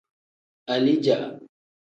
[0.75, 1.17] Alija.